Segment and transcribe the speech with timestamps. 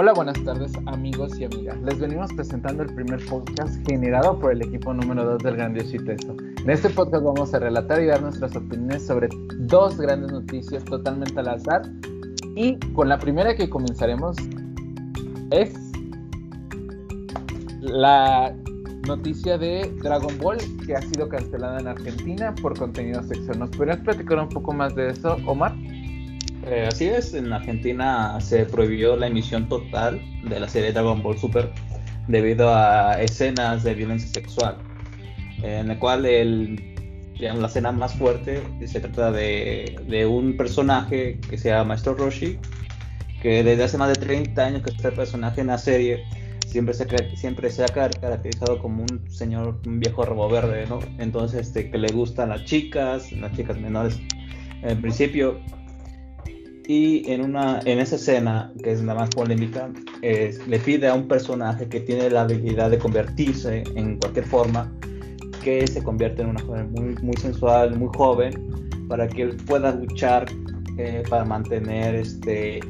[0.00, 1.76] Hola, buenas tardes amigos y amigas.
[1.82, 6.70] Les venimos presentando el primer podcast generado por el equipo número 2 del Grandiosito En
[6.70, 11.48] este podcast vamos a relatar y dar nuestras opiniones sobre dos grandes noticias totalmente al
[11.48, 11.82] azar.
[12.54, 14.36] Y con la primera que comenzaremos
[15.50, 15.74] es
[17.80, 18.54] la
[19.08, 23.58] noticia de Dragon Ball que ha sido cancelada en Argentina por contenido sexual.
[23.58, 25.74] ¿Nos podrías platicar un poco más de eso, Omar?
[26.70, 31.38] Eh, así es, en Argentina se prohibió la emisión total de la serie Dragon Ball
[31.38, 31.70] Super
[32.26, 34.76] debido a escenas de violencia sexual,
[35.62, 36.94] en la cual el,
[37.38, 42.58] la escena más fuerte se trata de, de, un personaje que se llama Maestro Roshi,
[43.40, 46.24] que desde hace más de 30 años que está el personaje en la serie,
[46.66, 47.06] siempre se,
[47.36, 50.98] siempre se ha caracterizado como un señor, un viejo robo verde, ¿no?
[51.18, 54.20] Entonces, este, que le gustan las chicas, las chicas menores.
[54.82, 55.58] En principio,
[56.88, 59.90] y en, una, en esa escena, que es la más polémica,
[60.22, 64.90] le pide a un personaje que tiene la habilidad de convertirse en cualquier forma,
[65.62, 69.94] que se convierte en una joven muy, muy sensual, muy joven, para que él pueda
[69.94, 70.46] luchar
[70.96, 72.80] eh, para mantener este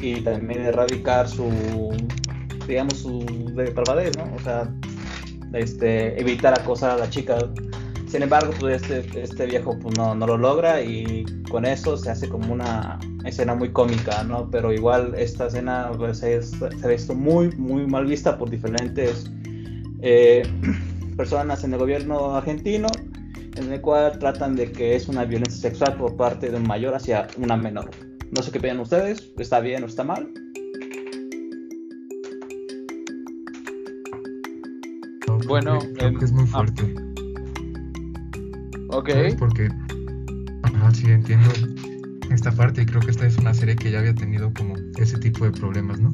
[0.00, 1.50] y también erradicar su,
[2.66, 4.24] digamos, su depravadez, ¿no?
[4.36, 4.74] O sea,
[5.52, 7.36] este, evitar acosar a la chica
[8.14, 12.10] sin embargo, pues este, este viejo pues, no, no, lo logra y con eso se
[12.10, 14.48] hace como una escena muy cómica, ¿no?
[14.52, 19.28] Pero igual esta escena pues, se ha visto muy, muy mal vista por diferentes
[20.00, 20.44] eh,
[21.16, 22.86] personas en el gobierno argentino,
[23.56, 26.94] en el cual tratan de que es una violencia sexual por parte de un mayor
[26.94, 27.90] hacia una menor.
[28.30, 30.32] No sé qué piensan ustedes, ¿está bien o está mal?
[35.48, 36.64] bueno, creo que es muy ah,
[38.94, 39.10] Ok.
[39.38, 39.68] Porque,
[40.62, 41.50] ajá, sí, entiendo
[42.30, 45.18] esta parte y creo que esta es una serie que ya había tenido como ese
[45.18, 46.12] tipo de problemas, ¿no?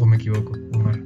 [0.00, 0.98] ¿O me equivoco, Omar?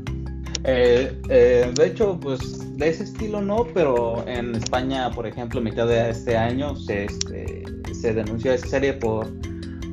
[0.65, 5.65] Eh, eh, de hecho, pues de ese estilo no, pero en España, por ejemplo, en
[5.65, 9.27] mitad de este año se, este, se denunció esa serie por,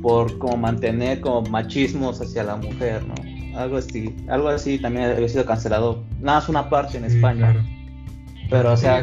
[0.00, 3.14] por como mantener como machismos hacia la mujer, ¿no?
[3.58, 7.54] Algo así, algo así también había sido cancelado, nada más una parte en España.
[8.48, 9.02] Pero, o sea,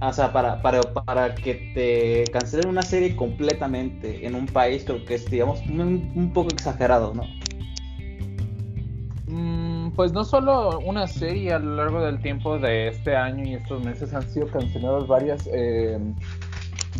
[0.00, 5.04] o sea, para, para, para que te cancelen una serie completamente en un país, creo
[5.04, 7.24] que es, digamos, un, poco exagerado, ¿no?
[9.26, 13.54] Mm, pues no solo una serie a lo largo del tiempo de este año y
[13.54, 15.98] estos meses han sido cancelados varias, eh,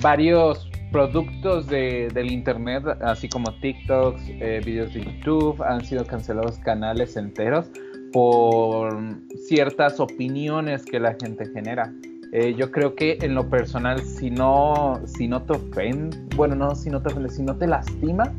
[0.02, 6.58] varios productos de, del internet, así como TikToks, eh, videos de YouTube, han sido cancelados
[6.58, 7.66] canales enteros
[8.12, 8.98] por
[9.46, 11.92] ciertas opiniones que la gente genera.
[12.32, 16.76] Eh, yo creo que en lo personal, si no, si no te ofende, bueno, no,
[16.76, 18.32] si no te ofende, si no te lastima,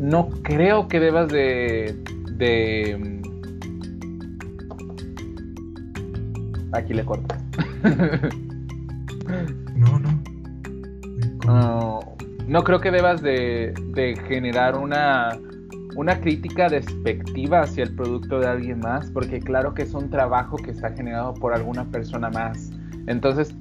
[0.00, 1.96] no creo que debas de,
[2.32, 3.20] de...
[6.72, 7.36] Aquí le corto.
[9.76, 10.22] no, no.
[11.46, 12.00] No,
[12.46, 15.38] no creo que debas de, de generar una,
[15.94, 20.56] una crítica despectiva hacia el producto de alguien más, porque claro que es un trabajo
[20.56, 22.72] que está generado por alguna persona más.
[23.08, 23.54] Entonces,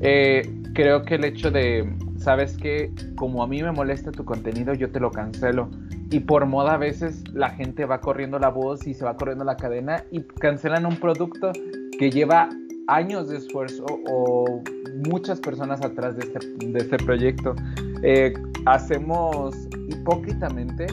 [0.00, 0.42] eh,
[0.74, 4.90] creo que el hecho de, sabes que como a mí me molesta tu contenido, yo
[4.90, 5.70] te lo cancelo.
[6.10, 9.44] Y por moda a veces la gente va corriendo la voz y se va corriendo
[9.44, 11.52] la cadena y cancelan un producto
[11.98, 12.48] que lleva
[12.86, 14.62] años de esfuerzo o
[15.08, 16.38] muchas personas atrás de este,
[16.76, 17.54] este proyecto.
[18.02, 18.34] Eh,
[18.66, 19.54] hacemos
[19.88, 20.86] hipócritamente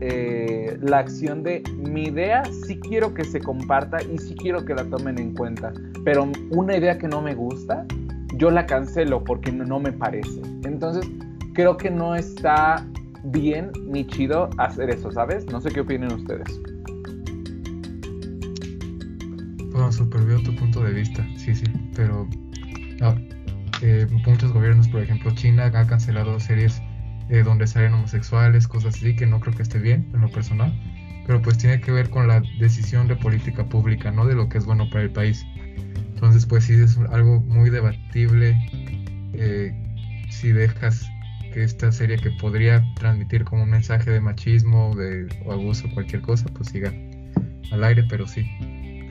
[0.00, 4.74] eh, la acción de mi idea sí quiero que se comparta y sí quiero que
[4.74, 5.72] la tomen en cuenta,
[6.04, 7.84] pero una idea que no me gusta,
[8.34, 10.40] yo la cancelo porque no, me parece.
[10.64, 11.10] Entonces,
[11.52, 12.86] creo que no está
[13.24, 15.46] bien ni chido hacer eso, ¿sabes?
[15.46, 16.60] No sé qué opinan ustedes.
[19.72, 22.28] Bueno, super veo tu punto de vista, sí, sí, pero
[23.00, 23.16] ah,
[23.82, 26.80] eh, muchos gobiernos, por ejemplo, China ha cancelado series
[27.30, 30.72] eh, donde salen homosexuales, cosas así, que no creo que esté bien en lo personal,
[31.26, 34.58] pero pues tiene que ver con la decisión de política pública, no de lo que
[34.58, 35.44] es bueno para el país.
[36.14, 38.56] Entonces, pues sí, es algo muy debatible
[39.34, 39.72] eh,
[40.30, 41.06] si dejas
[41.52, 46.22] que esta serie que podría transmitir como un mensaje de machismo de, o abuso, cualquier
[46.22, 46.92] cosa, pues siga
[47.70, 48.44] al aire, pero sí,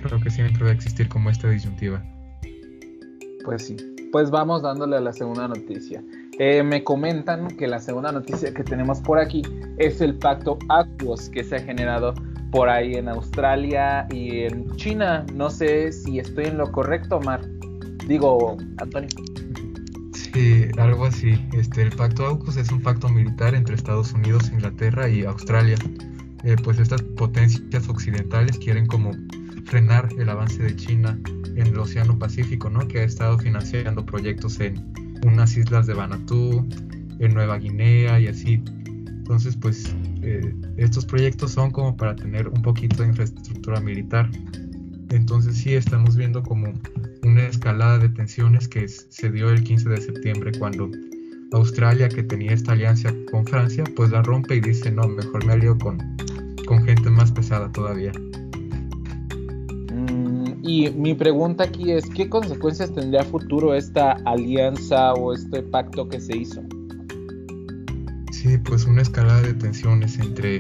[0.04, 2.04] creo que siempre va a existir como esta disyuntiva.
[3.46, 3.78] Pues sí,
[4.12, 6.04] pues vamos dándole a la segunda noticia.
[6.40, 9.42] Eh, me comentan que la segunda noticia que tenemos por aquí
[9.78, 12.14] es el pacto Aquos que se ha generado
[12.52, 15.26] por ahí en Australia y en China.
[15.34, 17.42] No sé si estoy en lo correcto, Mar.
[18.08, 19.10] Digo, Antonio.
[20.14, 21.44] Sí, algo así.
[21.54, 25.78] Este, el pacto AUKUS es un pacto militar entre Estados Unidos, Inglaterra y Australia.
[26.44, 29.12] eh, pues estas potencias occidentales quieren como
[29.66, 31.20] frenar el avance de China
[31.56, 32.88] en el Océano Pacífico, ¿no?
[32.88, 34.76] Que ha estado financiando proyectos en
[35.26, 36.68] unas islas de Vanuatu,
[37.20, 38.62] en Nueva Guinea y así.
[38.86, 44.30] Entonces, pues eh, estos proyectos son como para tener un poquito de infraestructura militar.
[45.10, 46.74] Entonces sí estamos viendo como
[47.24, 50.90] una escalada de tensiones que se dio el 15 de septiembre cuando
[51.54, 55.54] Australia, que tenía esta alianza con Francia, pues la rompe y dice, no, mejor me
[55.54, 55.98] alío con,
[56.66, 58.12] con gente más pesada todavía.
[60.68, 66.20] Y mi pregunta aquí es, ¿qué consecuencias tendría futuro esta alianza o este pacto que
[66.20, 66.62] se hizo?
[68.34, 70.58] Sí, pues una escalada de tensiones entre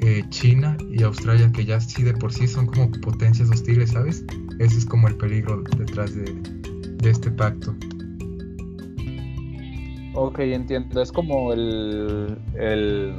[0.00, 4.24] eh, China y Australia, que ya sí de por sí son como potencias hostiles, ¿sabes?
[4.58, 6.24] Ese es como el peligro detrás de,
[6.96, 7.72] de este pacto.
[10.14, 11.00] Ok, entiendo.
[11.00, 13.14] Es como el, el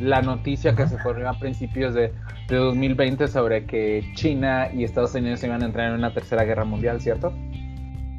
[0.00, 2.12] la noticia que se corrió a principios de,
[2.48, 6.64] de, 2020 sobre que China y Estados Unidos iban a entrar en una tercera guerra
[6.64, 7.32] mundial, ¿cierto?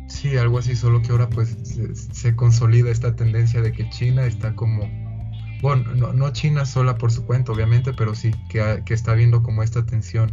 [0.08, 1.58] Sí, algo así, solo que ahora pues
[1.94, 4.88] se, consolida esta tendencia de que China está como,
[5.62, 9.42] bueno, no, no China sola por su cuenta, obviamente, pero sí, que, que está viendo
[9.42, 10.32] como esta tensión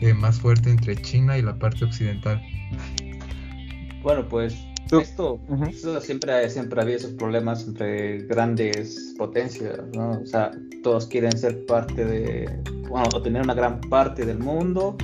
[0.00, 2.42] eh, más fuerte entre China y la parte occidental.
[4.02, 4.66] Bueno, pues
[4.98, 5.40] esto,
[6.00, 10.20] siempre, siempre había esos problemas entre grandes potencias, ¿no?
[10.20, 10.50] O sea,
[10.82, 12.50] todos quieren ser parte de,
[12.88, 14.96] bueno, o tener una gran parte del mundo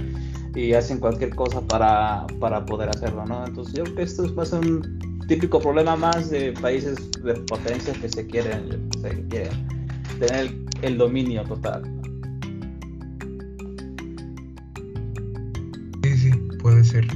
[0.54, 3.46] y hacen cualquier cosa para, para poder hacerlo, ¿no?
[3.46, 4.98] Entonces yo creo que esto va a ser un
[5.28, 9.68] típico problema más de países de potencias que se quieren, se quieren
[10.18, 10.52] tener
[10.82, 11.82] el, dominio total.
[16.02, 16.30] Sí, sí,
[16.60, 17.06] puede ser.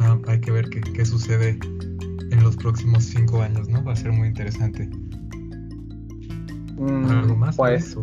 [0.00, 1.58] Ah, hay que ver qué, qué sucede
[2.34, 3.82] en los próximos cinco años, ¿no?
[3.84, 4.88] Va a ser muy interesante.
[6.76, 7.56] Mm, ¿Algo más?
[7.56, 7.96] Pues,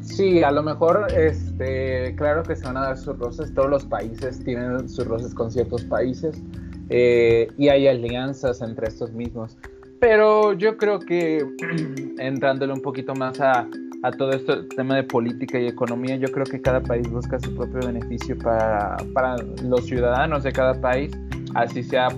[0.00, 3.54] sí, a lo mejor, este, claro que se van a dar sus roces.
[3.54, 6.42] Todos los países tienen sus roces con ciertos países
[6.90, 9.56] eh, y hay alianzas entre estos mismos.
[10.00, 11.46] Pero yo creo que
[12.18, 13.68] entrándole un poquito más a,
[14.02, 17.54] a todo este tema de política y economía, yo creo que cada país busca su
[17.54, 21.12] propio beneficio para, para los ciudadanos de cada país,
[21.54, 22.08] así sea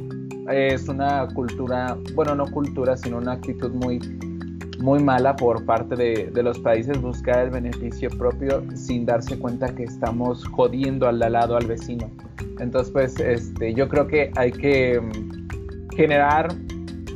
[0.51, 3.99] es una cultura, bueno, no cultura, sino una actitud muy,
[4.79, 9.85] muy mala por parte de, los países buscar el beneficio propio sin darse cuenta que
[9.85, 12.11] estamos jodiendo al lado, al vecino.
[12.61, 16.49] Entonces, pues, este, yo creo que hay que mm, generar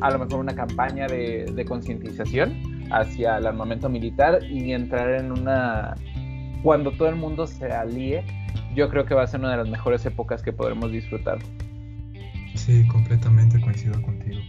[0.00, 2.54] a lo mejor una campaña de, de concientización
[2.90, 5.94] hacia el armamento militar y entrar en una...
[6.62, 8.24] Cuando todo el mundo se alíe,
[8.74, 11.38] yo creo que va a ser una de las mejores épocas que podremos disfrutar.
[12.58, 14.40] Sí, completamente coincido contigo.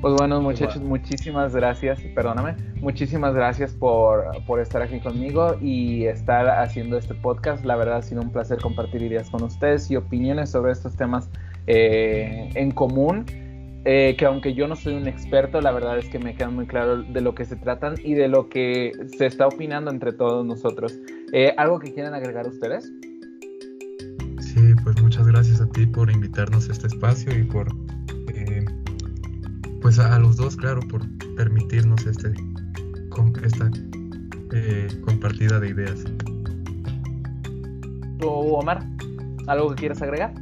[0.00, 6.48] Pues bueno, muchachos, muchísimas gracias, perdóname, muchísimas gracias por, por, estar aquí conmigo y estar
[6.48, 7.64] haciendo este podcast.
[7.64, 11.30] La verdad ha sido un placer compartir ideas con ustedes y opiniones sobre estos temas
[11.68, 13.24] eh, en común.
[13.84, 16.66] Eh, que aunque yo no soy un experto, la verdad es que me queda muy
[16.66, 20.46] claro de lo que se tratan y de lo que se está opinando entre todos
[20.46, 20.98] nosotros.
[21.32, 22.90] Eh, ¿Algo que quieran agregar ustedes?
[25.32, 27.66] Gracias a ti por invitarnos a este espacio y por,
[28.34, 28.66] eh,
[29.80, 31.00] pues a, los dos, claro, por
[31.36, 32.34] permitirnos este,
[33.42, 33.70] esta
[34.52, 36.04] eh, compartida de ideas.
[38.18, 38.86] ¿Tú, Omar,
[39.46, 40.34] algo que quieras agregar?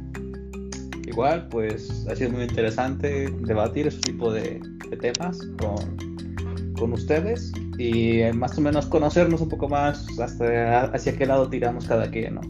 [1.07, 4.59] Igual, pues ha sido muy interesante debatir ese tipo de,
[4.99, 11.25] temas con, con, ustedes y más o menos conocernos un poco más hasta hacia qué
[11.25, 12.41] lado tiramos cada quien, ¿no?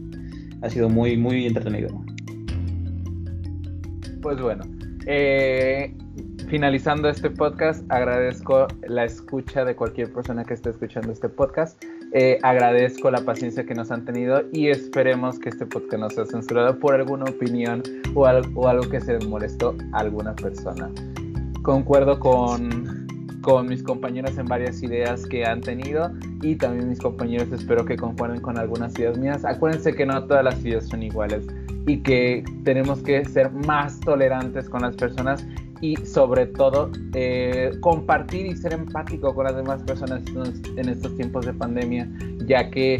[0.62, 1.88] ha sido muy, muy entretenido.
[4.22, 4.62] Pues bueno,
[5.06, 5.92] eh,
[6.46, 11.82] finalizando este podcast, agradezco la escucha de cualquier persona que esté escuchando este podcast.
[12.12, 16.24] Eh, agradezco la paciencia que nos han tenido y esperemos que este podcast no sea
[16.24, 17.82] censurado por alguna opinión
[18.14, 20.88] o algo, que se molestó a alguna persona.
[21.62, 23.02] Concuerdo con
[23.42, 26.12] con mis compañeros en varias ideas que han tenido
[26.42, 29.44] y también mis compañeros espero que concuerden con algunas ideas mías.
[29.44, 31.44] Acuérdense que no todas las ideas son iguales
[31.86, 35.46] y que tenemos que ser más tolerantes con las personas
[35.80, 40.22] y sobre todo eh, compartir y ser empático con las demás personas
[40.76, 42.08] en estos tiempos de pandemia,
[42.46, 42.94] ya que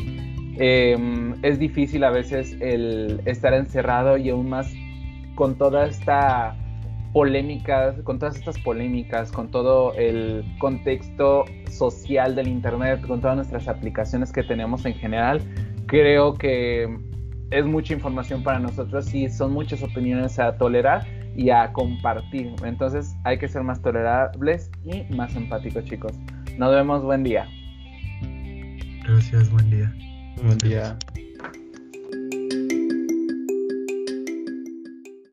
[0.58, 4.72] em, es difícil a veces el estar encerrado y aún más
[5.36, 6.56] con toda esta
[7.12, 13.68] polémicas, con todas estas polémicas, con todo el contexto social del Internet, con todas nuestras
[13.68, 15.40] aplicaciones que tenemos en general,
[15.86, 16.88] creo que
[17.52, 21.06] es mucha información para nosotros y son muchas opiniones a tolerar
[21.36, 22.54] y a compartir.
[22.64, 26.12] Entonces hay que ser más tolerables y más empáticos, chicos.
[26.56, 27.46] Nos vemos, buen día.
[29.04, 29.92] Gracias, buen día.
[30.42, 30.96] Buen día.